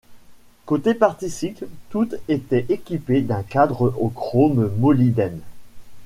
Côté 0.65 0.95
partie 0.95 1.29
cycle, 1.29 1.67
toutes 1.91 2.15
était 2.27 2.65
équipées 2.69 3.21
d'un 3.21 3.43
cadre 3.43 3.93
au 3.99 4.09
chrome-molybdène. 4.09 5.41